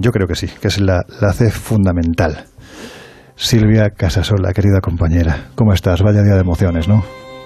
yo 0.00 0.10
creo 0.12 0.26
que 0.26 0.34
sí, 0.34 0.46
que 0.60 0.68
es 0.68 0.80
la, 0.80 1.04
la 1.20 1.32
C 1.32 1.50
fundamental. 1.50 2.44
Silvia 3.34 3.90
Casasola, 3.90 4.52
querida 4.52 4.80
compañera, 4.82 5.48
¿cómo 5.54 5.72
estás? 5.72 6.02
Vaya 6.02 6.22
día 6.22 6.34
de 6.34 6.40
emociones, 6.40 6.88
¿no? 6.88 7.02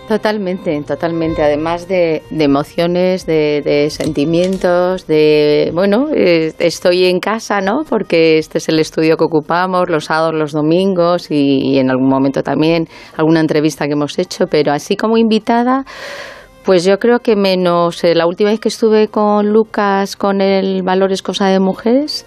Totalmente, 0.08 0.82
totalmente. 0.82 1.42
Además 1.42 1.88
de, 1.88 2.22
emociones, 2.30 3.24
de, 3.24 3.88
sentimientos, 3.90 5.06
de 5.06 5.70
bueno, 5.72 6.08
eh, 6.14 6.52
estoy 6.58 7.06
en 7.06 7.20
casa, 7.20 7.62
¿no? 7.62 7.84
Porque 7.88 8.36
este 8.36 8.58
es 8.58 8.68
el 8.68 8.80
estudio 8.80 9.16
que 9.16 9.24
ocupamos 9.24 9.88
los 9.88 10.06
sábados, 10.06 10.34
los 10.34 10.52
domingos 10.52 11.30
y, 11.30 11.78
en 11.78 11.90
algún 11.90 12.08
momento 12.08 12.42
también 12.42 12.86
alguna 13.16 13.40
entrevista 13.40 13.86
que 13.86 13.92
hemos 13.92 14.18
hecho, 14.18 14.46
pero 14.46 14.72
así 14.72 14.94
como 14.94 15.16
invitada. 15.16 15.84
Pues 16.64 16.82
yo 16.84 16.98
creo 16.98 17.20
que 17.20 17.36
menos 17.36 18.02
eh, 18.04 18.14
la 18.14 18.26
última 18.26 18.48
vez 18.48 18.58
que 18.58 18.70
estuve 18.70 19.08
con 19.08 19.52
Lucas 19.52 20.16
con 20.16 20.40
el 20.40 20.82
Valores 20.82 21.20
Cosa 21.20 21.48
de 21.48 21.60
Mujeres, 21.60 22.24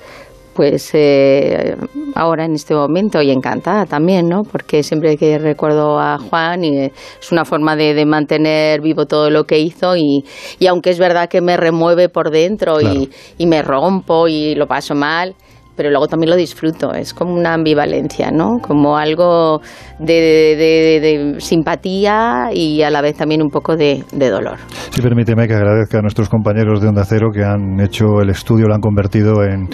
pues 0.53 0.91
eh, 0.93 1.75
ahora 2.13 2.45
en 2.45 2.53
este 2.53 2.75
momento 2.75 3.19
y 3.19 3.31
encantada 3.31 3.87
también, 3.87 4.29
¿no? 4.29 4.43
Porque 4.43 4.83
siempre 4.83 5.17
que 5.17 5.39
recuerdo 5.39 5.99
a 5.99 6.19
Juan 6.19 6.63
y 6.63 6.77
es 6.85 7.31
una 7.31 7.45
forma 7.45 7.75
de, 7.75 8.05
mantener 8.05 8.79
vivo 8.81 9.07
todo 9.07 9.31
lo 9.31 9.45
que 9.45 9.57
hizo 9.57 9.97
y, 9.97 10.23
y, 10.59 10.67
aunque 10.67 10.91
es 10.91 10.99
verdad 10.99 11.29
que 11.29 11.41
me 11.41 11.57
remueve 11.57 12.07
por 12.07 12.29
dentro 12.29 12.79
y, 12.79 13.09
y 13.39 13.47
me 13.47 13.63
rompo 13.63 14.27
y 14.27 14.53
lo 14.53 14.67
paso 14.67 14.93
mal, 14.93 15.33
pero 15.77 15.91
luego 15.91 16.07
también 16.07 16.31
lo 16.31 16.35
disfruto. 16.35 16.91
Es 16.93 17.13
como 17.13 17.33
una 17.33 17.53
ambivalencia, 17.53 18.31
¿no? 18.31 18.57
Como 18.59 18.97
algo 18.97 19.61
de, 19.99 21.35
simpatía 21.37 22.49
y 22.51 22.81
a 22.81 22.89
la 22.89 23.01
vez 23.01 23.15
también 23.15 23.41
un 23.41 23.49
poco 23.49 23.77
de, 23.77 24.03
dolor. 24.11 24.57
Sí, 24.89 25.01
permíteme 25.01 25.47
que 25.47 25.53
agradezca 25.53 25.99
a 25.99 26.01
nuestros 26.01 26.27
compañeros 26.29 26.81
de 26.81 26.87
Onda 26.87 27.05
Cero 27.05 27.29
que 27.31 27.43
han 27.43 27.79
hecho 27.79 28.19
el 28.21 28.29
estudio, 28.29 28.65
lo 28.67 28.73
han 28.73 28.81
convertido 28.81 29.43
en, 29.43 29.69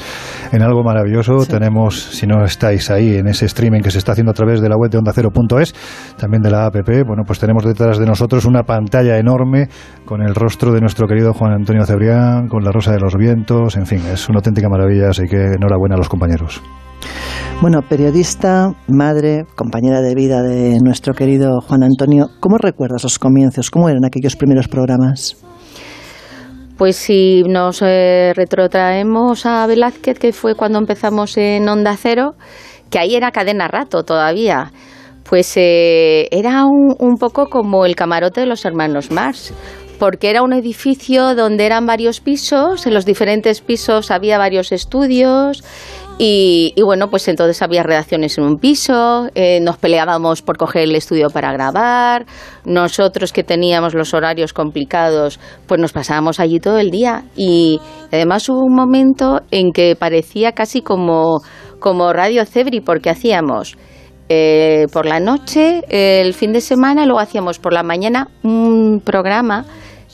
algo 0.62 0.84
maravilloso. 0.84 1.46
Tenemos, 1.48 2.00
si 2.00 2.28
no 2.28 2.44
estáis 2.44 2.92
ahí, 2.92 3.16
en 3.16 3.28
ese 3.28 3.46
streaming 3.46 3.82
que 3.82 3.92
se 3.92 3.98
está 3.98 4.12
haciendo 4.12 4.32
a 4.32 4.36
través 4.36 4.62
de 4.62 4.70
la 4.70 4.76
web 4.76 4.92
de 4.92 4.98
Onda 4.98 5.14
Cero.es, 5.14 5.74
también 6.18 6.44
de 6.44 6.52
la 6.52 6.66
app, 6.66 6.76
bueno, 7.08 7.24
pues 7.26 7.40
tenemos 7.40 7.64
detrás 7.64 7.98
de 7.98 8.06
nosotros 8.06 8.46
una 8.46 8.64
pantalla 8.64 9.18
enorme 9.18 9.70
con 10.06 10.22
el 10.22 10.36
rostro 10.36 10.74
de 10.74 10.82
nuestro 10.82 11.08
querido 11.08 11.34
Juan 11.34 11.54
Antonio 11.54 11.86
Cebrián, 11.86 12.48
con 12.50 12.64
la 12.64 12.72
rosa 12.72 12.92
de 12.92 13.00
los 13.00 13.16
vientos, 13.16 13.78
en 13.78 13.86
fin, 13.86 14.02
es 14.12 14.28
una 14.28 14.40
auténtica 14.40 14.68
maravilla, 14.68 15.10
así 15.10 15.24
que 15.28 15.54
enhorabuena 15.56 15.93
a 15.94 15.98
los 15.98 16.10
compañeros. 16.10 16.62
Bueno, 17.62 17.82
periodista, 17.82 18.74
madre, 18.88 19.46
compañera 19.56 20.02
de 20.02 20.16
vida 20.16 20.42
de 20.42 20.80
nuestro 20.84 21.14
querido 21.14 21.62
Juan 21.62 21.84
Antonio, 21.84 22.28
¿cómo 22.40 22.58
recuerdas 22.58 23.04
los 23.04 23.20
comienzos? 23.20 23.72
¿Cómo 23.72 23.88
eran 23.88 24.04
aquellos 24.06 24.36
primeros 24.36 24.68
programas? 24.68 25.38
Pues 26.78 26.96
si 26.96 27.44
nos 27.44 27.82
eh, 27.82 28.34
retrotraemos 28.36 29.46
a 29.46 29.66
Velázquez, 29.68 30.20
que 30.20 30.34
fue 30.34 30.56
cuando 30.56 30.80
empezamos 30.80 31.38
en 31.38 31.70
Onda 31.70 31.96
Cero, 31.96 32.34
que 32.90 33.00
ahí 33.00 33.16
era 33.16 33.32
cadena 33.32 33.68
rato 33.68 34.04
todavía, 34.04 34.72
pues 35.24 35.54
eh, 35.56 36.28
era 36.32 36.66
un, 36.66 36.96
un, 37.00 37.16
poco 37.16 37.46
como 37.48 37.86
el 37.86 37.96
camarote 37.96 38.42
de 38.42 38.48
los 38.48 38.66
hermanos 38.66 39.12
Mars, 39.12 39.54
porque 40.04 40.30
era 40.30 40.44
un 40.44 40.52
edificio 40.52 41.34
donde 41.34 41.66
eran 41.66 41.86
varios 41.86 42.20
pisos, 42.20 42.86
en 42.86 42.94
los 42.94 43.06
diferentes 43.06 43.62
pisos 43.62 44.12
había 44.12 44.38
varios 44.38 44.74
estudios 44.74 45.64
y, 46.20 46.74
bueno, 46.84 47.10
pues 47.10 47.26
entonces 47.30 47.62
había 47.62 47.84
redacciones 47.84 48.38
en 48.38 48.44
un 48.44 48.58
piso, 48.58 49.30
eh, 49.34 49.62
nos 49.62 49.78
peleábamos 49.78 50.42
por 50.42 50.58
coger 50.58 50.84
el 50.84 50.96
estudio 50.98 51.30
para 51.30 51.54
grabar, 51.54 52.26
nosotros 52.66 53.32
que 53.32 53.46
teníamos 53.46 53.94
los 53.94 54.14
horarios 54.14 54.52
complicados, 54.52 55.40
pues 55.68 55.80
nos 55.80 55.94
pasábamos 55.94 56.42
allí 56.42 56.60
todo 56.60 56.80
el 56.80 56.92
día 56.92 57.24
y 57.38 57.80
además 58.12 58.50
hubo 58.50 58.60
un 58.60 58.76
momento 58.76 59.40
en 59.52 59.72
que 59.72 59.96
parecía 59.96 60.52
casi 60.52 60.82
como, 60.82 61.40
como 61.80 62.12
Radio 62.12 62.46
Cebri 62.46 62.82
porque 62.82 63.10
hacíamos... 63.10 63.78
Eh, 64.30 64.88
por 64.94 65.06
la 65.06 65.20
noche, 65.20 65.82
el 65.90 66.34
fin 66.34 66.54
de 66.54 66.62
semana, 66.62 67.06
luego 67.06 67.20
hacíamos 67.20 67.60
por 67.60 67.74
la 67.74 67.84
mañana 67.84 68.30
un 68.42 69.02
programa 69.04 69.66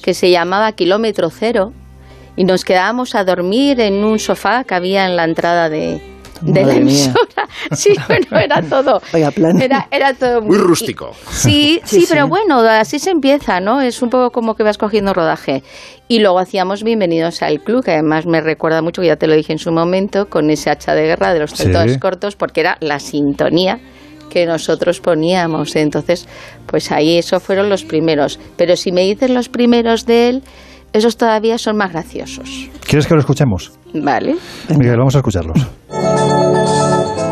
que 0.01 0.13
se 0.13 0.31
llamaba 0.31 0.71
Kilómetro 0.71 1.29
Cero 1.29 1.73
y 2.35 2.43
nos 2.43 2.63
quedábamos 2.63 3.15
a 3.15 3.23
dormir 3.23 3.79
en 3.81 4.03
un 4.03 4.19
sofá 4.19 4.63
que 4.63 4.75
había 4.75 5.05
en 5.05 5.15
la 5.15 5.25
entrada 5.25 5.69
de, 5.69 6.01
la 6.41 6.73
emisora. 6.73 7.17
Sí, 7.71 7.93
bueno, 8.07 8.39
era 8.39 8.61
todo. 8.61 9.01
Era, 9.11 9.87
era 9.91 10.13
todo 10.13 10.41
muy, 10.41 10.57
rústico. 10.57 11.11
sí, 11.31 11.81
sí, 11.83 12.05
pero 12.07 12.27
bueno, 12.27 12.59
así 12.59 12.99
se 12.99 13.09
empieza, 13.09 13.59
¿no? 13.59 13.81
Es 13.81 14.01
un 14.01 14.09
poco 14.09 14.31
como 14.31 14.55
que 14.55 14.63
vas 14.63 14.77
cogiendo 14.77 15.13
rodaje. 15.13 15.63
Y 16.07 16.19
luego 16.19 16.39
hacíamos 16.39 16.83
Bienvenidos 16.83 17.41
al 17.41 17.59
Club, 17.59 17.83
que 17.83 17.91
además 17.91 18.25
me 18.25 18.39
recuerda 18.39 18.81
mucho, 18.81 19.01
que 19.01 19.07
ya 19.07 19.17
te 19.17 19.27
lo 19.27 19.35
dije 19.35 19.51
en 19.51 19.59
su 19.59 19.71
momento, 19.71 20.29
con 20.29 20.49
ese 20.49 20.69
hacha 20.69 20.93
de 20.93 21.03
guerra 21.03 21.33
de 21.33 21.39
los 21.39 21.53
tetones 21.53 21.97
cortos, 21.97 22.35
porque 22.35 22.61
era 22.61 22.77
la 22.79 22.99
sintonía 22.99 23.79
que 24.29 24.45
nosotros 24.45 24.99
poníamos. 24.99 25.75
Entonces, 25.75 26.27
pues 26.65 26.91
ahí 26.91 27.17
esos 27.17 27.41
fueron 27.43 27.69
los 27.69 27.83
primeros. 27.83 28.39
Pero 28.55 28.75
si 28.75 28.91
me 28.91 29.01
dices 29.01 29.29
los 29.29 29.49
primeros 29.49 30.05
de 30.05 30.29
él, 30.29 30.43
esos 30.93 31.17
todavía 31.17 31.57
son 31.57 31.77
más 31.77 31.91
graciosos. 31.91 32.69
¿Quieres 32.87 33.05
que 33.05 33.13
lo 33.13 33.19
escuchemos? 33.19 33.71
Vale. 33.93 34.35
Miguel, 34.77 34.97
vamos 34.97 35.15
a 35.15 35.19
escucharlos. 35.19 35.57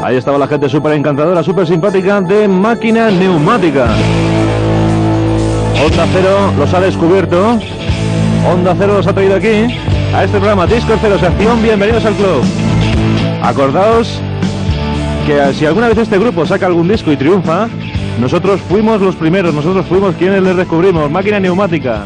Ahí 0.03 0.15
estaba 0.15 0.37
la 0.37 0.47
gente 0.47 0.69
súper 0.69 0.93
encantadora, 0.93 1.43
súper 1.43 1.67
simpática 1.67 2.21
de 2.21 2.47
máquina 2.47 3.09
neumática. 3.11 3.85
Onda 5.83 6.07
Cero 6.13 6.53
los 6.57 6.73
ha 6.73 6.79
descubierto. 6.79 7.59
Onda 8.49 8.75
Cero 8.77 8.93
los 8.97 9.07
ha 9.07 9.13
traído 9.13 9.35
aquí 9.35 9.67
a 10.13 10.23
este 10.23 10.37
programa 10.37 10.65
Disco 10.65 10.93
Cero 11.01 11.17
Sección. 11.19 11.61
Bienvenidos 11.61 12.05
al 12.05 12.13
club. 12.15 12.43
Acordaos 13.41 14.21
que 15.27 15.53
si 15.55 15.65
alguna 15.65 15.89
vez 15.89 15.97
este 15.97 16.17
grupo 16.17 16.45
saca 16.45 16.67
algún 16.67 16.87
disco 16.87 17.11
y 17.11 17.17
triunfa, 17.17 17.67
nosotros 18.17 18.61
fuimos 18.61 19.01
los 19.01 19.13
primeros, 19.17 19.53
nosotros 19.53 19.85
fuimos 19.85 20.15
quienes 20.15 20.41
les 20.41 20.55
descubrimos. 20.55 21.11
Máquina 21.11 21.37
neumática. 21.37 22.05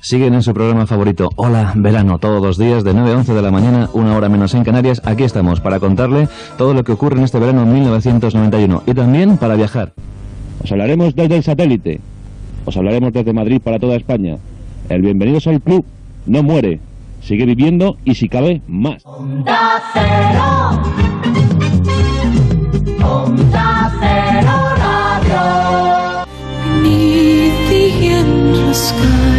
Siguen 0.00 0.34
en 0.34 0.42
su 0.42 0.52
programa 0.52 0.86
favorito, 0.86 1.30
Hola 1.36 1.72
Verano, 1.76 2.18
todos 2.18 2.42
los 2.42 2.58
días 2.58 2.84
de 2.84 2.92
9 2.92 3.12
a 3.12 3.16
11 3.16 3.32
de 3.32 3.40
la 3.40 3.50
mañana, 3.50 3.88
una 3.94 4.14
hora 4.14 4.28
menos 4.28 4.52
en 4.52 4.64
Canarias. 4.64 5.00
Aquí 5.06 5.22
estamos 5.22 5.60
para 5.60 5.80
contarle 5.80 6.28
todo 6.58 6.74
lo 6.74 6.84
que 6.84 6.92
ocurre 6.92 7.16
en 7.16 7.24
este 7.24 7.38
verano 7.38 7.64
1991 7.64 8.82
y 8.86 8.92
también 8.92 9.38
para 9.38 9.54
viajar. 9.54 9.94
Os 10.62 10.70
hablaremos 10.72 11.14
desde 11.14 11.36
el 11.36 11.42
satélite, 11.42 12.00
os 12.66 12.76
hablaremos 12.76 13.14
desde 13.14 13.32
Madrid 13.32 13.62
para 13.64 13.78
toda 13.78 13.96
España. 13.96 14.36
El 14.90 15.00
Bienvenidos 15.00 15.46
al 15.46 15.62
Club 15.62 15.86
no 16.26 16.42
muere, 16.42 16.80
sigue 17.20 17.46
viviendo 17.46 17.96
y 18.04 18.14
si 18.14 18.28
cabe, 18.28 18.62
más. 18.66 19.02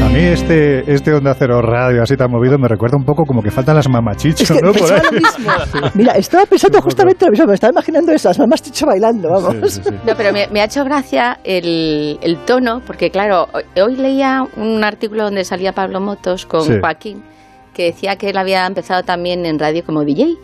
A 0.04 0.10
mí 0.10 0.20
este, 0.20 0.94
este 0.94 1.14
Onda 1.14 1.34
Cero 1.38 1.62
Radio 1.62 2.04
así 2.04 2.18
tan 2.18 2.30
movido 2.30 2.58
me 2.58 2.68
recuerda 2.68 2.98
un 2.98 3.06
poco 3.06 3.26
como 3.26 3.42
que 3.42 3.52
faltan 3.52 3.76
las 3.76 3.88
mamachichos, 3.88 4.52
¿no? 4.62 4.72
Mira, 5.94 6.14
estaba 6.14 6.46
pensando 6.46 6.82
justamente 6.82 7.26
lo 7.26 7.32
mismo, 7.32 7.48
me 7.48 7.54
estaba 7.54 7.72
imaginando 7.72 8.12
esas 8.12 8.38
mamachichos 8.38 8.88
bailando, 8.88 9.30
vamos. 9.30 9.82
no, 10.06 10.16
pero 10.18 10.34
me, 10.34 10.62
ha 10.62 10.66
hecho 10.66 10.84
gracia 10.84 11.40
el, 11.44 12.20
el, 12.22 12.38
tono, 12.46 12.82
porque 12.86 13.10
claro, 13.10 13.48
hoy, 13.82 13.96
leía 13.96 14.46
un 14.58 14.84
artículo 14.84 15.24
donde 15.26 15.46
salía 15.46 15.72
Pablo 15.72 16.02
Motos 16.02 16.46
con 16.46 16.82
Joaquín, 16.82 17.24
que 17.74 17.86
decía 17.86 18.16
que 18.16 18.30
él 18.30 18.38
había 18.38 18.66
empezado 18.66 19.04
también 19.04 19.46
en 19.46 19.60
radio 19.60 19.84
como 19.86 20.04
DJ. 20.04 20.36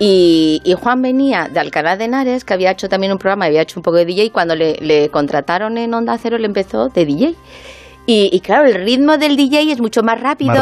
Y, 0.00 0.62
Juan 0.80 1.02
venía 1.02 1.48
de 1.52 1.58
Alcalá 1.58 1.96
de 1.96 2.04
Henares, 2.04 2.44
que 2.44 2.54
había 2.54 2.70
hecho 2.70 2.88
también 2.88 3.12
un 3.12 3.18
programa, 3.18 3.46
había 3.46 3.62
hecho 3.62 3.80
un 3.80 3.82
poco 3.82 3.96
de 3.96 4.04
DJ, 4.04 4.24
y 4.26 4.30
cuando 4.30 4.54
le, 4.54 4.74
le 4.80 5.08
contrataron 5.08 5.76
en 5.76 5.92
Onda 5.92 6.16
Cero 6.18 6.38
le 6.38 6.46
empezó 6.46 6.88
de 6.88 7.04
DJ. 7.04 7.34
Y, 8.10 8.40
claro, 8.40 8.66
el 8.66 8.86
ritmo 8.86 9.18
del 9.18 9.36
DJ 9.36 9.70
es 9.70 9.82
mucho 9.82 10.02
más 10.02 10.18
rápido, 10.18 10.54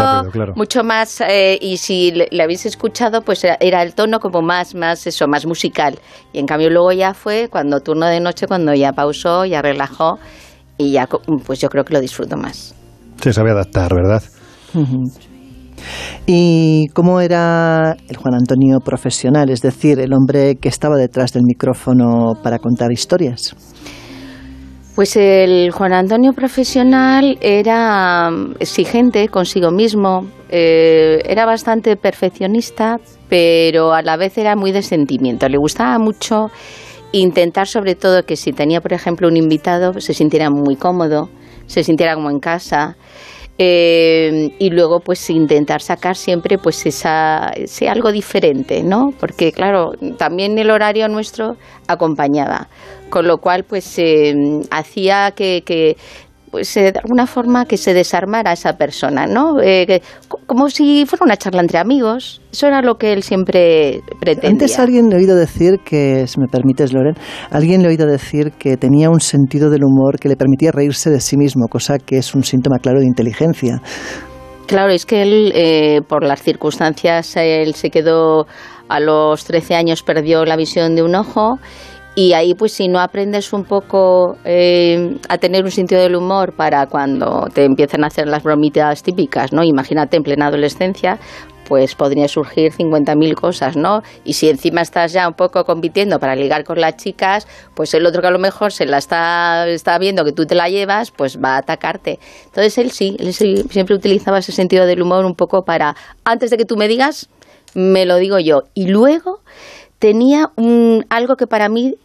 mucho 0.57 0.83
más, 0.83 1.21
eh, 1.21 1.57
y 1.61 1.77
si 1.77 2.11
le, 2.11 2.43
habéis 2.43 2.67
escuchado, 2.67 3.23
pues 3.23 3.45
era, 3.45 3.85
el 3.85 3.95
tono 3.95 4.19
como 4.19 4.43
más, 4.43 4.75
más 4.75 5.07
eso, 5.07 5.29
más 5.29 5.47
musical. 5.47 5.97
Y 6.33 6.41
en 6.41 6.47
cambio 6.47 6.71
luego 6.71 6.91
ya 6.91 7.15
fue 7.15 7.49
cuando 7.49 7.79
turno 7.79 8.07
de 8.07 8.19
noche, 8.19 8.49
cuando 8.49 8.75
ya 8.75 8.93
pausó, 8.95 9.45
ya 9.45 9.63
relajó, 9.63 10.19
y 10.77 10.91
ya, 10.91 11.07
pues 11.47 11.61
yo 11.61 11.69
creo 11.69 11.85
que 11.85 11.95
lo 11.95 12.01
disfruto 12.01 12.37
más. 12.37 12.75
Se 13.21 13.33
sabe 13.33 13.53
adaptar, 13.53 13.95
¿verdad? 13.95 14.25
¿Y 16.29 16.89
cómo 16.89 17.21
era 17.21 17.97
el 18.09 18.17
Juan 18.17 18.35
Antonio 18.35 18.81
profesional, 18.81 19.49
es 19.49 19.63
decir, 19.63 20.01
el 20.01 20.13
hombre 20.13 20.57
que 20.57 20.69
estaba 20.69 20.97
detrás 20.97 21.33
del 21.33 21.45
micrófono 21.45 22.33
para 22.43 22.59
contar 22.59 22.91
historias? 22.91 23.55
Pues 24.97 25.15
el 25.17 25.71
Juan 25.71 25.93
Antonio 25.93 26.33
profesional 26.33 27.39
era 27.41 28.31
exigente 28.59 29.29
consigo 29.29 29.71
mismo, 29.71 30.27
eh, 30.49 31.21
era 31.27 31.47
bastante 31.47 31.97
perfeccionista, 31.97 32.97
pero 33.29 33.93
a 33.93 34.03
la 34.03 34.17
vez 34.17 34.37
era 34.37 34.57
muy 34.57 34.73
de 34.73 34.83
sentimiento. 34.83 35.49
Le 35.49 35.59
gustaba 35.59 35.99
mucho 35.99 36.47
intentar 37.13 37.69
sobre 37.69 37.95
todo 37.95 38.25
que 38.25 38.35
si 38.35 38.53
tenía, 38.53 38.81
por 38.81 38.93
ejemplo, 38.93 39.29
un 39.29 39.37
invitado, 39.37 40.01
se 40.01 40.13
sintiera 40.13 40.51
muy 40.51 40.75
cómodo, 40.75 41.29
se 41.67 41.85
sintiera 41.85 42.15
como 42.15 42.31
en 42.31 42.41
casa. 42.41 42.97
Eh, 43.59 44.51
y 44.59 44.69
luego 44.69 45.01
pues 45.01 45.31
intentar 45.31 45.81
sacar 45.81 46.15
siempre 46.15 46.59
pues 46.59 46.85
esa, 46.85 47.53
ese 47.57 47.89
algo 47.89 48.13
diferente, 48.13 48.83
¿no? 48.83 49.13
Porque 49.19 49.51
claro, 49.51 49.93
también 50.19 50.59
el 50.59 50.71
horario 50.71 51.09
nuestro 51.09 51.57
acompañaba, 51.89 52.69
con 53.09 53.27
lo 53.27 53.39
cual 53.39 53.65
pues 53.65 53.99
eh, 53.99 54.35
hacía 54.71 55.31
que, 55.35 55.63
que 55.65 55.97
pues 56.51 56.77
eh, 56.77 56.93
de 56.93 56.99
alguna 56.99 57.27
forma 57.27 57.65
que 57.65 57.77
se 57.77 57.95
desarmara 57.95 58.53
esa 58.53 58.75
persona, 58.75 59.27
¿no? 59.27 59.61
Eh, 59.61 60.01
como 60.47 60.69
si 60.69 61.05
fuera 61.07 61.25
una 61.25 61.37
charla 61.37 61.61
entre 61.61 61.79
amigos. 61.79 62.41
Eso 62.53 62.67
era 62.67 62.83
lo 62.83 62.97
que 62.97 63.13
él 63.13 63.23
siempre 63.23 64.01
pretendía. 64.21 64.51
Antes 64.51 64.79
alguien 64.79 65.09
le 65.09 65.17
he 65.17 65.19
oído 65.19 65.37
decir 65.37 65.79
que, 65.85 66.27
si 66.27 66.41
me 66.41 66.47
permites, 66.47 66.93
Loren, 66.93 67.15
alguien 67.51 67.83
le 67.83 67.89
he 67.89 67.91
oído 67.91 68.07
decir 68.07 68.53
que 68.59 68.77
tenía 68.77 69.11
un 69.11 69.21
sentido 69.21 69.71
del 69.71 69.85
humor 69.85 70.19
que 70.19 70.29
le 70.29 70.37
permitía 70.37 70.71
reírse 70.73 71.11
de 71.11 71.21
sí 71.21 71.37
mismo, 71.37 71.67
cosa 71.69 71.99
que 71.99 72.19
es 72.19 72.35
un 72.35 72.45
síntoma 72.45 72.79
claro 72.79 73.01
de 73.01 73.07
inteligencia. 73.07 73.83
Claro, 74.67 74.91
es 74.91 75.07
que 75.07 75.23
él, 75.23 75.53
eh, 75.55 76.01
por 76.09 76.25
las 76.25 76.43
circunstancias, 76.43 77.37
él 77.37 77.75
se 77.75 77.91
quedó 77.91 78.47
a 78.89 79.01
los 79.01 79.45
13 79.45 79.75
años, 79.75 80.03
perdió 80.03 80.45
la 80.45 80.57
visión 80.57 80.95
de 80.95 81.03
un 81.03 81.15
ojo 81.15 81.59
y 82.19 82.33
ahí, 82.33 82.55
pues, 82.55 82.73
si 82.73 82.89
no 82.89 82.99
aprendes 82.99 83.53
un 83.53 83.65
poco 83.65 84.39
eh, 84.47 85.19
a 85.29 85.37
tener 85.37 85.65
un 85.65 85.71
sentido 85.71 86.01
del 86.01 86.17
humor 86.17 86.55
para 86.57 86.87
cuando 86.87 87.47
te 87.53 87.65
empiezan 87.65 88.05
a 88.05 88.07
hacer 88.07 88.27
las 88.27 88.43
bromitas 88.43 89.03
típicas, 89.03 89.53
¿no? 89.53 89.63
Imagínate 89.63 90.17
en 90.17 90.23
plena 90.23 90.47
adolescencia, 90.47 91.19
pues 91.69 91.95
podría 91.95 92.27
surgir 92.27 92.73
50.000 92.73 93.35
cosas, 93.35 93.77
¿no? 93.77 94.01
Y 94.25 94.33
si 94.33 94.49
encima 94.49 94.81
estás 94.81 95.13
ya 95.13 95.29
un 95.29 95.35
poco 95.35 95.65
compitiendo 95.65 96.19
para 96.19 96.35
ligar 96.35 96.65
con 96.65 96.81
las 96.81 96.97
chicas, 96.97 97.47
pues 97.75 97.93
el 97.93 98.07
otro 98.07 98.23
que 98.23 98.29
a 98.29 98.31
lo 98.31 98.39
mejor 98.39 98.73
se 98.73 98.87
la 98.87 98.97
está, 98.97 99.69
está 99.69 99.99
viendo 99.99 100.25
que 100.25 100.33
tú 100.33 100.47
te 100.47 100.55
la 100.55 100.71
llevas, 100.71 101.11
pues 101.11 101.39
va 101.39 101.57
a 101.57 101.59
atacarte. 101.59 102.19
Entonces 102.47 102.79
él 102.79 102.93
sí, 102.93 103.17
él 103.19 103.35
siempre 103.35 103.95
utilizaba 103.95 104.39
ese 104.39 104.53
sentido 104.53 104.87
del 104.87 105.03
humor 105.03 105.27
un 105.27 105.35
poco 105.35 105.65
para, 105.65 105.95
antes 106.25 106.49
de 106.49 106.57
que 106.57 106.65
tú 106.65 106.79
me 106.79 106.89
digas, 106.89 107.29
me 107.75 108.07
lo 108.07 108.17
digo 108.17 108.39
yo. 108.39 108.63
Y 108.73 108.87
luego 108.89 109.41
tenía 109.99 110.51
un, 110.57 111.05
algo 111.09 111.37
que 111.37 111.47
para 111.47 111.69
mí 111.69 111.97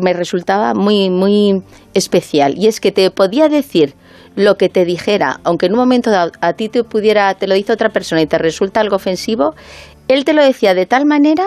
me 0.00 0.12
resultaba 0.12 0.74
muy, 0.74 1.10
muy 1.10 1.62
especial. 1.94 2.54
Y 2.58 2.66
es 2.66 2.80
que 2.80 2.92
te 2.92 3.10
podía 3.10 3.48
decir 3.48 3.94
lo 4.36 4.56
que 4.56 4.68
te 4.68 4.84
dijera, 4.84 5.40
aunque 5.44 5.66
en 5.66 5.72
un 5.72 5.78
momento 5.78 6.10
dado 6.10 6.32
a 6.40 6.52
ti 6.54 6.68
te 6.68 6.84
pudiera, 6.84 7.32
te 7.34 7.46
lo 7.46 7.54
dice 7.54 7.72
otra 7.72 7.90
persona 7.90 8.20
y 8.20 8.26
te 8.26 8.36
resulta 8.38 8.80
algo 8.80 8.96
ofensivo, 8.96 9.54
él 10.08 10.24
te 10.24 10.32
lo 10.32 10.42
decía 10.42 10.74
de 10.74 10.86
tal 10.86 11.06
manera 11.06 11.44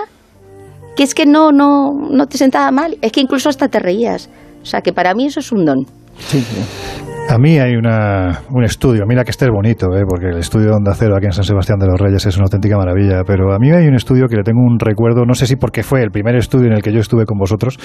que 0.96 1.04
es 1.04 1.14
que 1.14 1.26
no, 1.26 1.52
no, 1.52 1.94
no 1.94 2.28
te 2.28 2.38
sentaba 2.38 2.72
mal, 2.72 2.98
es 3.02 3.12
que 3.12 3.22
incluso 3.22 3.50
hasta 3.50 3.68
te 3.68 3.80
reías. 3.80 4.30
O 4.64 4.66
sea 4.66 4.82
que 4.82 4.94
para 4.94 5.14
mí 5.14 5.28
eso 5.28 5.40
es 5.40 5.52
un 5.52 5.66
don. 5.66 5.86
Sí, 6.18 6.40
sí. 6.40 7.07
A 7.30 7.38
mí 7.38 7.60
hay 7.60 7.76
una, 7.76 8.40
un 8.52 8.64
estudio, 8.64 9.04
mira 9.06 9.26
que 9.26 9.32
este 9.32 9.46
es 9.46 9.52
bonito, 9.52 9.88
¿eh? 9.94 10.06
porque 10.08 10.28
el 10.28 10.38
estudio 10.38 10.68
de 10.68 10.76
Onda 10.76 10.94
Cero 10.96 11.16
aquí 11.18 11.26
en 11.26 11.34
San 11.34 11.44
Sebastián 11.44 11.78
de 11.78 11.86
los 11.86 12.00
Reyes 12.00 12.26
es 12.26 12.38
una 12.38 12.46
auténtica 12.46 12.78
maravilla, 12.78 13.24
pero 13.28 13.54
a 13.54 13.60
mí 13.60 13.70
hay 13.70 13.86
un 13.86 13.96
estudio 13.96 14.28
que 14.28 14.38
le 14.38 14.44
tengo 14.44 14.62
un 14.62 14.80
recuerdo, 14.80 15.26
no 15.26 15.34
sé 15.34 15.46
si 15.46 15.58
porque 15.58 15.84
fue 15.84 16.02
el 16.02 16.10
primer 16.10 16.36
estudio 16.36 16.68
en 16.68 16.74
el 16.74 16.82
que 16.82 16.94
yo 16.94 17.00
estuve 17.00 17.26
con 17.26 17.38
vosotros, 17.38 17.78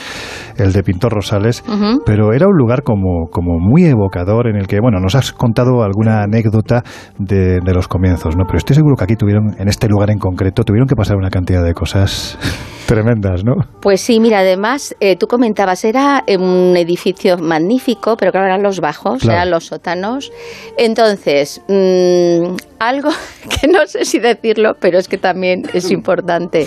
el 0.56 0.72
de 0.72 0.82
Pintor 0.84 1.12
Rosales, 1.12 1.64
pero 2.06 2.32
era 2.32 2.46
un 2.46 2.56
lugar 2.56 2.84
como, 2.84 3.26
como 3.32 3.58
muy 3.58 3.84
evocador 3.84 4.46
en 4.46 4.56
el 4.56 4.68
que, 4.68 4.78
bueno, 4.80 5.00
nos 5.00 5.16
has 5.16 5.32
contado 5.32 5.82
alguna 5.82 6.22
anécdota 6.22 6.84
de, 7.18 7.58
de 7.58 7.74
los 7.74 7.88
comienzos, 7.88 8.36
¿no? 8.36 8.44
Pero 8.46 8.58
estoy 8.58 8.76
seguro 8.76 8.94
que 8.96 9.04
aquí 9.04 9.16
tuvieron, 9.16 9.56
en 9.58 9.66
este 9.66 9.88
lugar 9.88 10.10
en 10.10 10.18
concreto, 10.18 10.62
tuvieron 10.62 10.86
que 10.86 10.94
pasar 10.94 11.16
una 11.16 11.30
cantidad 11.30 11.64
de 11.64 11.74
cosas 11.74 12.38
tremendas, 12.86 13.44
¿no? 13.44 13.54
Pues 13.80 14.00
sí, 14.00 14.20
mira, 14.20 14.40
además, 14.40 14.94
eh, 15.00 15.16
tú 15.16 15.26
comentabas, 15.26 15.84
era 15.84 16.24
un 16.38 16.74
edificio 16.76 17.38
magnífico, 17.38 18.16
pero 18.16 18.32
claro, 18.32 18.46
eran 18.46 18.62
los 18.62 18.80
bajos, 18.80 19.20
Claro. 19.22 19.36
eran 19.38 19.50
los 19.50 19.66
sótanos. 19.66 20.30
Entonces, 20.78 21.60
mm, 21.68 22.56
algo 22.78 23.10
que 23.60 23.68
no 23.68 23.86
sé 23.86 24.04
si 24.04 24.18
decirlo, 24.18 24.72
pero 24.80 24.98
es 24.98 25.08
que 25.08 25.18
también 25.18 25.62
es 25.72 25.90
importante. 25.90 26.66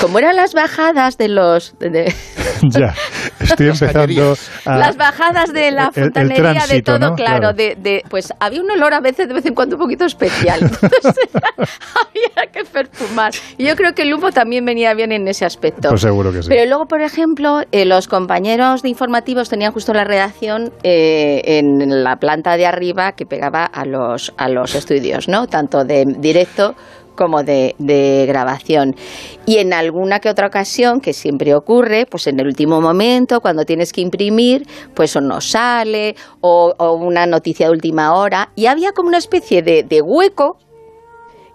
Como 0.00 0.18
eran 0.18 0.36
las 0.36 0.54
bajadas 0.54 1.18
de 1.18 1.28
los... 1.28 1.74
de- 1.78 2.12
ya, 2.70 2.94
estoy 3.40 3.68
empezando 3.68 4.34
a... 4.64 4.76
las 4.76 4.96
bajadas 4.96 5.52
de 5.52 5.70
la 5.70 5.90
el- 5.94 6.02
el 6.02 6.04
fontanería, 6.12 6.66
de 6.66 6.82
todo, 6.82 6.98
¿no? 6.98 7.14
claro, 7.14 7.38
Claro. 7.38 7.52
De, 7.52 7.76
de- 7.78 8.02
pues 8.08 8.32
había 8.40 8.60
un 8.62 8.70
olor 8.70 8.94
a 8.94 9.00
veces, 9.00 9.28
de 9.28 9.34
vez 9.34 9.46
en 9.46 9.54
cuando, 9.54 9.76
un 9.76 9.82
poquito 9.82 10.04
especial. 10.04 10.60
Entonces, 10.62 11.28
había 11.34 12.50
que 12.52 12.64
perfumar. 12.64 13.32
Y 13.58 13.66
yo 13.66 13.76
creo 13.76 13.94
que 13.94 14.02
el 14.02 14.14
humo 14.14 14.30
también 14.32 14.64
venía 14.64 14.94
bien 14.94 15.12
en 15.12 15.26
ese 15.28 15.44
aspecto. 15.44 15.88
Pues 15.90 16.00
seguro 16.00 16.32
que 16.32 16.42
sí. 16.42 16.48
Pero 16.48 16.64
luego, 16.66 16.86
por 16.86 17.00
ejemplo, 17.00 17.62
eh, 17.72 17.84
los 17.84 18.08
compañeros 18.08 18.82
de 18.82 18.88
informativos 18.88 19.48
tenían 19.48 19.72
justo 19.72 19.92
la 19.92 20.04
redacción 20.04 20.72
eh, 20.82 21.42
en 21.58 22.02
la 22.04 22.16
planta 22.16 22.56
de 22.56 22.66
arriba 22.66 23.12
que 23.12 23.26
pegaba 23.26 23.64
a 23.64 23.84
los, 23.84 24.32
a 24.36 24.48
los 24.48 24.74
estudios, 24.74 25.28
¿no? 25.28 25.46
Tanto 25.46 25.84
de 25.84 26.04
directo 26.18 26.74
como 27.16 27.42
de, 27.42 27.74
de 27.78 28.24
grabación. 28.26 28.94
Y 29.46 29.58
en 29.58 29.72
alguna 29.72 30.20
que 30.20 30.28
otra 30.28 30.46
ocasión, 30.46 31.00
que 31.00 31.12
siempre 31.12 31.54
ocurre, 31.54 32.06
pues 32.06 32.26
en 32.26 32.38
el 32.38 32.46
último 32.46 32.80
momento, 32.80 33.40
cuando 33.40 33.64
tienes 33.64 33.92
que 33.92 34.02
imprimir, 34.02 34.66
pues 34.94 35.16
o 35.16 35.20
no 35.20 35.40
sale, 35.40 36.14
o, 36.40 36.74
una 37.00 37.26
noticia 37.26 37.66
de 37.66 37.72
última 37.72 38.14
hora, 38.14 38.50
y 38.54 38.66
había 38.66 38.92
como 38.92 39.08
una 39.08 39.18
especie 39.18 39.62
de, 39.62 39.82
de 39.82 40.00
hueco 40.02 40.58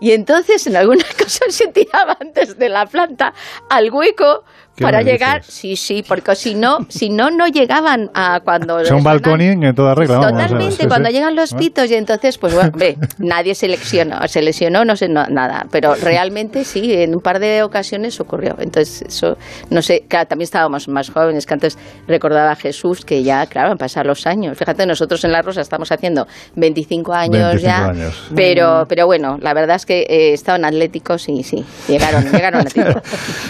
y 0.02 0.14
entonces 0.14 0.66
en 0.66 0.76
alguna 0.76 1.06
cosa 1.18 1.46
se 1.50 1.68
tiraban 1.68 2.32
desde 2.34 2.68
la 2.68 2.88
planta 2.88 3.34
al 3.70 3.92
hueco 3.92 4.44
¿Qué 4.71 4.71
para 4.80 5.02
llegar, 5.02 5.44
sí, 5.44 5.76
sí, 5.76 6.04
porque 6.08 6.36
si 6.36 6.56
no, 6.56 6.80
si 6.90 7.10
no, 7.10 7.30
no 7.30 7.48
llegaban 7.48 8.10
a 8.14 8.40
cuando... 8.44 8.78
A- 8.78 8.84
balconing 9.04 9.64
en 9.64 9.76
toda 9.76 9.94
regla, 9.96 10.18
vamos, 10.20 10.34
o 10.34 10.38
sea, 10.38 10.48
Totalmente, 10.48 10.76
sí, 10.84 10.88
cuando 10.88 11.10
sí. 11.10 11.14
llegan 11.16 11.36
los 11.36 11.54
¿Eh? 11.54 11.56
pitos 11.58 11.92
y 11.92 11.96
entonces, 11.96 12.38
pues 12.38 12.54
bueno, 12.54 12.72
ve, 12.76 12.98
nadie 13.20 13.54
se 13.56 13.68
lesionó, 13.68 14.28
se 14.28 14.42
lesionó, 14.42 14.86
no 14.86 14.96
sé 14.96 15.08
no- 15.10 15.28
nada, 15.28 15.66
pero 15.72 15.96
realmente 15.96 16.64
sí, 16.64 16.94
en 16.94 17.14
un 17.14 17.22
par 17.22 17.40
de 17.40 17.64
ocasiones 17.64 18.20
ocurrió. 18.20 18.56
Entonces, 18.60 19.02
eso, 19.04 19.38
no 19.70 19.82
sé, 19.82 20.06
claro, 20.08 20.28
también 20.28 20.46
estábamos 20.46 20.88
más 20.88 21.10
jóvenes, 21.10 21.46
que 21.46 21.54
antes 21.54 21.78
recordaba 22.08 22.52
a 22.52 22.56
Jesús 22.56 23.04
que 23.06 23.24
ya, 23.24 23.46
claro, 23.48 23.72
han 23.72 23.78
pasado 23.78 24.08
los 24.08 24.26
años. 24.26 24.58
Fíjate, 24.58 24.86
nosotros 24.86 25.24
en 25.26 25.32
La 25.32 25.42
Rosa 25.42 25.62
estamos 25.62 25.92
haciendo 25.92 26.28
25 26.56 27.14
años 27.14 27.32
25 27.56 27.62
ya, 27.62 27.86
años. 27.88 28.30
pero 28.36 28.86
pero 28.88 29.06
bueno, 29.06 29.38
la 29.42 29.54
verdad 29.54 29.76
es 29.76 29.86
que 29.86 30.02
eh, 30.02 30.34
estaban 30.34 30.66
atléticos 30.66 31.28
y 31.30 31.44
sí, 31.44 31.64
llegaron, 31.88 32.24
llegaron 32.32 32.62
a 32.62 32.66
tiempo. 32.72 33.02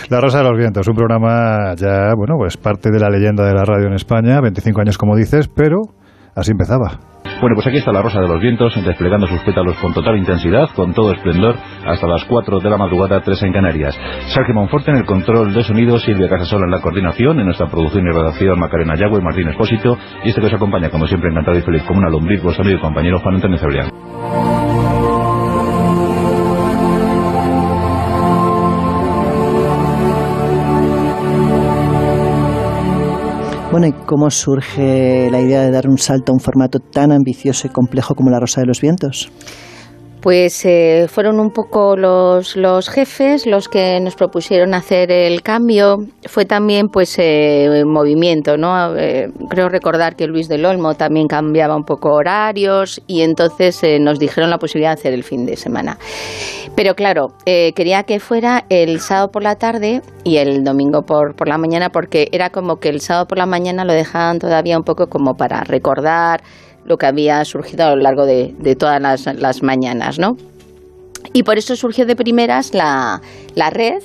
La 0.10 0.20
Rosa 0.20 0.40
de 0.40 0.44
los 0.46 0.58
Vientos, 0.58 0.88
un 0.88 0.96
programa 0.96 1.11
ya, 1.75 2.13
bueno, 2.16 2.36
pues 2.38 2.58
parte 2.58 2.90
de 2.92 3.00
la 3.00 3.10
leyenda 3.10 3.46
de 3.46 3.54
la 3.54 3.63
radio 3.63 3.88
en 3.88 3.94
España, 3.94 4.40
25 4.42 4.81
años 4.81 4.98
como 4.98 5.16
dices, 5.16 5.48
pero 5.48 5.78
así 6.36 6.52
empezaba. 6.52 7.12
Bueno, 7.42 7.56
pues 7.56 7.66
aquí 7.66 7.78
está 7.78 7.92
la 7.92 8.04
Rosa 8.04 8.22
de 8.22 8.28
los 8.28 8.40
Vientos, 8.40 8.74
desplegando 8.86 9.25
sus 9.25 9.42
pétalos 9.42 9.75
con 9.78 9.94
total 9.94 10.16
intensidad, 10.16 10.69
con 10.75 10.94
todo 10.94 11.12
esplendor, 11.12 11.56
hasta 11.88 12.06
las 12.06 12.24
4 12.25 12.60
de 12.60 12.69
la 12.69 12.78
madrugada, 12.78 13.22
3 13.22 13.44
en 13.44 13.53
Canarias. 13.53 13.98
Sergio 14.27 14.53
Monforte 14.53 14.91
en 14.91 14.98
el 14.98 15.06
control 15.06 15.51
de 15.51 15.63
sonido, 15.63 15.98
Silvia 15.98 16.30
Casasola 16.30 16.65
en 16.65 16.72
la 16.72 16.82
coordinación, 16.82 17.39
en 17.39 17.46
nuestra 17.46 17.68
producción 17.68 18.06
y 18.06 18.12
redacción, 18.12 18.60
Macarena 18.60 18.96
Yagüe 18.96 19.20
y 19.20 19.24
Martín 19.24 19.48
Espósito, 19.48 19.98
y 20.24 20.30
este 20.30 20.39
que 20.39 20.48
os 20.48 20.53
acompaña, 20.53 20.91
como 20.91 21.08
siempre, 21.08 21.32
encantado 21.32 21.58
y 21.58 21.62
feliz 21.62 21.84
como 21.84 22.00
una 22.00 22.10
lombriz, 22.10 22.44
vuestro 22.44 22.63
amigo 22.63 22.77
y 22.77 22.82
compañero 22.82 23.20
Juan 23.20 23.36
Antonio 23.36 23.58
Cebrián. 23.58 24.90
Bueno, 33.72 33.88
¿y 33.88 33.94
cómo 34.06 34.30
surge 34.30 35.30
la 35.32 35.40
idea 35.40 35.62
de 35.62 35.72
dar 35.72 35.88
un 35.88 35.98
salto 35.98 36.34
a 36.34 36.36
un 36.36 36.42
formato 36.42 36.80
tan 36.80 37.13
ambicioso 37.13 37.68
y 37.68 37.70
complejo 37.70 38.16
como 38.16 38.30
La 38.30 38.38
Rosa 38.38 38.60
de 38.60 38.68
los 38.68 38.82
Vientos? 38.82 39.32
Pues 40.22 40.63
eh, 40.66 41.08
fueron 41.10 41.40
un 41.40 41.50
poco 41.50 41.98
los, 41.98 42.56
los 42.56 42.90
jefes 42.90 43.48
los 43.48 43.68
que 43.68 44.00
nos 44.00 44.16
propusieron 44.16 44.75
hacer 44.75 45.12
el 45.12 45.42
cambio. 45.42 45.98
Fue 46.28 46.46
también 46.46 46.90
pues 46.90 47.16
eh, 47.18 47.84
movimiento, 47.88 48.56
¿no? 48.56 48.96
Eh, 48.96 49.32
creo 49.50 49.68
recordar 49.68 50.16
que 50.16 50.28
Luis 50.28 50.48
del 50.48 50.66
Olmo 50.66 50.94
también 50.94 51.28
cambiaba 51.28 51.75
un 51.75 51.86
poco 51.86 52.13
horarios 52.13 53.01
y 53.08 53.22
entonces 53.22 53.84
eh, 53.84 53.98
nos 54.00 54.20
dijeron 54.20 54.51
la 54.51 54.60
posibilidad 54.60 54.92
de 54.92 55.00
hacer 55.00 55.13
el 55.13 55.24
fin 55.24 55.48
de 55.48 55.58
semana. 55.58 55.98
Pero 56.75 56.94
claro, 56.94 57.30
eh, 57.48 57.74
quería 57.74 58.04
que 58.04 58.20
fuera 58.20 58.66
el 58.70 59.00
sábado 59.00 59.32
por 59.32 59.42
la 59.42 59.56
tarde 59.56 60.01
y 60.24 60.38
el 60.38 60.63
domingo 60.63 61.01
por, 61.01 61.36
por 61.36 61.48
la 61.48 61.58
mañana 61.58 61.90
porque 61.90 62.28
era 62.32 62.51
como 62.51 62.78
que 62.78 62.90
el 62.90 63.01
sábado 63.01 63.25
por 63.25 63.40
la 63.40 63.48
mañana 63.48 63.86
lo 63.86 63.94
dejaban 63.94 64.38
todavía 64.38 64.78
un 64.78 64.84
poco 64.84 65.08
como 65.08 65.34
para 65.34 65.63
recordar 65.63 66.42
lo 66.86 66.98
que 66.98 67.06
había 67.06 67.44
surgido 67.46 67.86
a 67.86 67.96
lo 67.96 68.02
largo 68.02 68.26
de, 68.26 68.54
de 68.60 68.76
todas 68.76 69.02
las, 69.02 69.26
las 69.40 69.64
mañanas, 69.64 70.20
¿no? 70.20 70.36
Y 71.34 71.44
por 71.44 71.58
eso 71.58 71.76
surgió 71.76 72.06
de 72.06 72.16
primeras 72.16 72.74
la, 72.74 73.22
la 73.56 73.70
red 73.70 74.02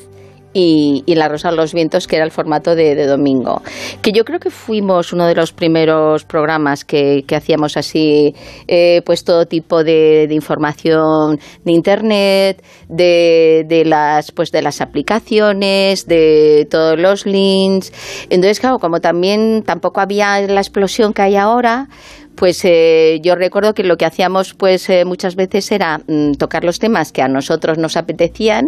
y, 0.59 1.15
La 1.15 1.29
Rosa 1.29 1.51
de 1.51 1.57
los 1.57 1.75
Vientos, 1.75 2.07
que 2.07 2.17
era 2.17 2.25
el 2.25 2.31
formato 2.31 2.75
de, 2.75 3.07
domingo. 3.07 3.63
Que 4.01 4.13
yo 4.13 4.25
creo 4.25 4.41
que 4.41 4.51
fuimos 4.51 5.13
uno 5.13 5.27
de 5.27 5.35
los 5.35 5.53
primeros 5.53 6.25
programas 6.25 6.85
que, 6.85 7.25
que 7.27 7.37
hacíamos 7.37 7.77
así, 7.77 8.35
eh, 8.67 9.03
pues 9.05 9.23
todo 9.25 9.45
tipo 9.45 9.85
de, 9.85 10.27
de 10.27 10.35
información 10.35 11.39
de 11.65 11.73
Internet, 11.73 12.65
de, 12.89 13.65
de, 13.69 13.85
las, 13.85 14.33
pues 14.33 14.51
de 14.51 14.63
las 14.63 14.81
aplicaciones, 14.81 16.07
de 16.07 16.67
todos 16.71 16.99
los 16.99 17.27
links. 17.27 17.93
Entonces, 18.31 18.59
claro, 18.59 18.79
como 18.79 19.01
también 19.01 19.63
tampoco 19.63 20.01
había 20.01 20.41
la 20.41 20.61
explosión 20.61 21.13
que 21.13 21.21
hay 21.21 21.37
ahora, 21.37 21.89
pues 22.37 22.65
eh, 22.65 23.19
yo 23.23 23.35
recuerdo 23.35 23.73
que 23.75 23.83
lo 23.83 23.97
que 23.97 24.05
hacíamos 24.05 24.55
pues 24.55 24.89
eh, 24.91 25.05
muchas 25.05 25.35
veces 25.35 25.71
era 25.73 25.99
mm, 26.07 26.33
tocar 26.33 26.65
los 26.65 26.79
temas 26.79 27.13
que 27.13 27.23
a 27.23 27.29
nosotros 27.29 27.79
nos 27.79 27.97
apetecían 27.97 28.65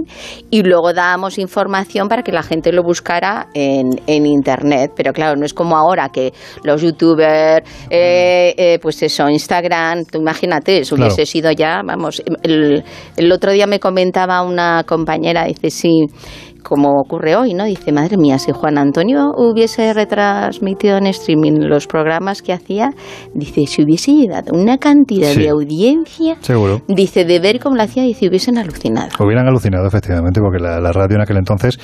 y 0.50 0.62
luego 0.62 0.92
dábamos 0.92 1.38
información 1.38 2.08
para 2.08 2.22
que 2.22 2.32
la 2.32 2.42
gente 2.42 2.72
lo 2.72 2.82
buscara 2.82 3.48
en, 3.54 4.00
en 4.06 4.26
internet. 4.26 4.92
Pero 4.96 5.12
claro, 5.12 5.36
no 5.36 5.44
es 5.44 5.54
como 5.54 5.76
ahora 5.76 6.08
que 6.08 6.32
los 6.64 6.82
youtubers, 6.82 7.62
eh, 7.90 8.78
pues 8.80 9.02
eso, 9.02 9.28
Instagram, 9.28 10.04
tú 10.06 10.18
imagínate, 10.18 10.78
eso 10.78 10.94
hubiese 10.96 11.26
sido 11.26 11.52
ya, 11.52 11.82
vamos, 11.84 12.22
el, 12.42 12.82
el 13.16 13.32
otro 13.32 13.52
día 13.52 13.66
me 13.66 13.78
comentaba 13.78 14.42
una 14.42 14.84
compañera, 14.84 15.44
dice, 15.44 15.70
sí, 15.70 16.06
como 16.62 17.00
ocurre 17.00 17.36
hoy, 17.36 17.54
¿no? 17.54 17.64
Dice, 17.64 17.92
madre 17.92 18.16
mía, 18.16 18.38
si 18.38 18.52
Juan 18.52 18.78
Antonio 18.78 19.32
hubiese 19.36 19.92
retransmitido 19.92 20.96
en 20.96 21.06
streaming 21.06 21.60
los 21.68 21.86
programas 21.86 22.42
que 22.42 22.52
hacía, 22.52 22.90
dice, 23.34 23.66
si 23.66 23.82
hubiese 23.82 24.12
llegado 24.12 24.52
una 24.52 24.78
cantidad 24.78 25.34
de 25.34 25.48
audiencia, 25.48 26.36
seguro. 26.40 26.82
dice, 26.88 27.24
de 27.24 27.40
ver 27.40 27.60
cómo 27.60 27.76
lo 27.76 27.82
hacía, 27.82 28.02
dice, 28.02 28.28
hubiesen 28.28 28.58
alucinado. 28.58 29.08
Hubieran 29.18 29.46
alucinado, 29.46 29.86
efectivamente, 29.86 30.40
porque 30.40 30.58
la, 30.58 30.92
radio 30.92 31.16
en 31.16 31.22
aquel 31.22 31.36
entonces 31.36 31.78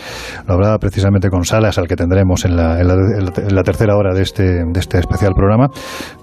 lo 0.46 0.54
hablaba 0.54 0.78
precisamente 0.78 1.28
con 1.28 1.44
Salas, 1.44 1.78
al 1.78 1.86
que 1.86 1.96
tendremos 1.96 2.44
en 2.44 2.56
la, 2.56 2.80
en 2.80 2.88
la, 3.54 3.62
tercera 3.62 3.96
hora 3.96 4.14
de 4.14 4.22
este, 4.22 4.42
de 4.42 4.80
este 4.80 4.98
especial 4.98 5.32
programa, 5.34 5.68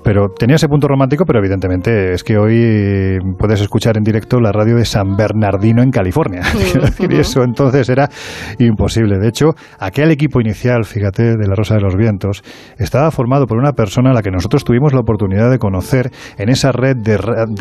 pero 0.04 0.30
tenía 0.30 0.56
ese 0.56 0.68
punto 0.68 0.88
romántico, 0.88 1.26
pero 1.26 1.40
evidentemente 1.40 2.14
es 2.14 2.24
que 2.24 2.38
hoy 2.38 3.18
puedes 3.38 3.62
escuchar 3.62 3.98
en 3.98 4.04
directo 4.04 4.40
la 4.40 4.52
radio 4.52 4.76
de 4.76 4.86
San 4.86 5.16
Bernardino 5.16 5.82
en 5.84 5.92
California. 5.92 6.42
y 7.10 7.16
eso 7.16 7.44
entonces 7.44 7.90
era 7.90 8.10
imposible. 8.60 9.20
De 9.20 9.28
hecho, 9.28 9.50
aquel 9.80 10.12
equipo 10.12 10.42
inicial, 10.42 10.86
fíjate, 10.86 11.38
de 11.38 11.48
la 11.48 11.56
Rosa 11.56 11.76
de 11.76 11.82
los 11.82 11.96
Vientos, 11.96 12.44
estaba 12.78 13.12
formado 13.12 13.46
por 13.46 13.58
una 13.58 13.74
persona 13.74 14.12
a 14.12 14.14
la 14.14 14.22
que 14.22 14.32
nosotros 14.32 14.64
tuvimos 14.64 14.94
la 14.94 15.02
oportunidad 15.02 15.50
de 15.52 15.60
conocer 15.60 16.12
en 16.38 16.50
esa 16.50 16.72
red 16.72 16.96
de, 16.98 17.18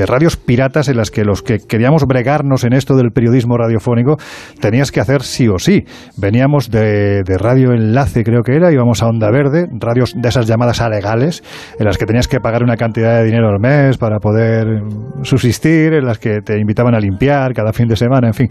radios 0.07 0.37
piratas 0.37 0.89
en 0.89 0.97
las 0.97 1.11
que 1.11 1.25
los 1.25 1.43
que 1.43 1.59
queríamos 1.59 2.05
bregarnos 2.07 2.65
en 2.65 2.73
esto 2.73 2.97
del 2.97 3.11
periodismo 3.11 3.57
radiofónico 3.57 4.17
tenías 4.61 4.91
que 4.93 5.01
hacer 5.01 5.23
sí 5.23 5.49
o 5.49 5.59
sí. 5.59 5.85
Veníamos 6.17 6.71
de, 6.71 7.23
de 7.23 7.39
Radio 7.39 7.73
Enlace, 7.73 8.25
creo 8.25 8.43
que 8.43 8.55
era, 8.55 8.73
íbamos 8.73 9.03
a 9.03 9.07
Onda 9.07 9.31
Verde, 9.31 9.67
radios 9.79 10.15
de 10.17 10.29
esas 10.29 10.47
llamadas 10.47 10.81
alegales, 10.81 11.43
en 11.79 11.87
las 11.87 11.99
que 11.99 12.07
tenías 12.07 12.29
que 12.31 12.41
pagar 12.41 12.63
una 12.63 12.77
cantidad 12.77 13.19
de 13.19 13.25
dinero 13.25 13.49
al 13.49 13.61
mes 13.61 13.99
para 13.99 14.19
poder 14.19 14.83
subsistir, 15.23 15.93
en 15.95 16.07
las 16.07 16.19
que 16.19 16.41
te 16.41 16.59
invitaban 16.59 16.95
a 16.95 16.99
limpiar 16.99 17.53
cada 17.53 17.73
fin 17.73 17.89
de 17.89 17.97
semana, 17.97 18.29
en 18.29 18.35
fin, 18.35 18.49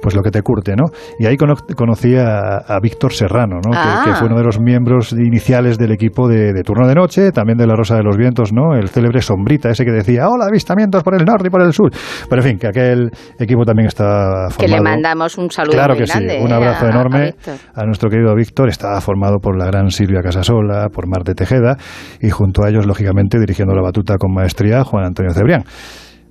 pues 0.00 0.14
lo 0.14 0.22
que 0.22 0.30
te 0.30 0.42
curte, 0.42 0.74
¿no? 0.76 0.84
Y 1.18 1.26
ahí 1.26 1.36
conocí 1.36 2.16
a, 2.16 2.78
Víctor 2.82 3.14
Serrano, 3.14 3.60
¿no? 3.64 3.70
Que, 3.70 4.14
fue 4.14 4.26
uno 4.26 4.36
de 4.36 4.44
los 4.44 4.60
miembros 4.60 5.12
iniciales 5.12 5.78
del 5.78 5.92
equipo 5.92 6.28
de, 6.28 6.62
turno 6.62 6.86
de 6.86 6.94
noche, 6.94 7.30
también 7.32 7.56
de 7.56 7.66
la 7.66 7.74
Rosa 7.74 7.96
de 7.96 8.02
los 8.02 8.16
Vientos, 8.16 8.52
¿no? 8.52 8.74
El 8.74 8.88
célebre 8.88 9.22
Sombrita, 9.22 9.70
ese 9.70 9.84
que 9.84 9.92
decía, 9.92 10.28
hola, 10.28 10.46
avistamientos 10.46 11.02
por 11.02 11.14
el 11.14 11.24
norte 11.24 11.48
y 11.48 11.50
por 11.50 11.62
el 11.62 11.72
sur. 11.72 11.90
Pero 12.28 12.42
en 12.42 12.48
fin, 12.48 12.58
que 12.58 12.66
aquel 12.68 13.10
equipo 13.38 13.64
también 13.64 13.88
está 13.88 14.48
formado. 14.50 14.56
Que 14.58 14.68
le 14.68 14.80
mandamos 14.80 15.38
un 15.38 15.50
saludo 15.50 15.72
Claro 15.72 15.96
que 15.96 16.06
sí, 16.06 16.18
un 16.40 16.52
abrazo 16.52 16.86
enorme 16.86 17.34
a, 17.74 17.84
nuestro 17.84 18.10
querido 18.10 18.34
Víctor. 18.34 18.68
Estaba 18.68 19.00
formado 19.00 19.38
por 19.38 19.56
la 19.56 19.66
gran 19.66 19.90
Silvia 19.90 20.20
Casasola, 20.20 20.88
por 20.92 21.08
Marte 21.08 21.34
Tejeda 21.34 21.76
y 22.20 22.30
junto 22.30 22.64
a 22.64 22.68
ellos, 22.68 22.86
lógicamente, 22.86 23.13
dirigiendo 23.38 23.74
la 23.74 23.82
batuta 23.82 24.16
con 24.18 24.32
maestría, 24.32 24.84
Juan 24.84 25.04
Antonio 25.04 25.32
Cebrián. 25.32 25.64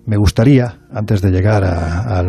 Me 0.06 0.18
gustaría, 0.18 0.80
antes 0.92 1.22
de 1.22 1.32
llegar 1.32 1.64
al 1.64 2.22